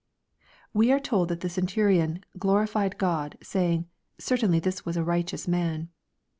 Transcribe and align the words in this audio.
We 0.73 0.91
are 0.91 0.99
told 0.99 1.29
that 1.29 1.41
the 1.41 1.47
centurion" 1.47 2.23
glo 2.39 2.55
rified 2.55 2.97
God, 2.97 3.37
saying, 3.43 3.85
Certainly 4.17 4.61
this 4.61 4.83
was 4.83 4.97
a 4.97 5.03
righteous 5.03 5.47
man." 5.47 5.89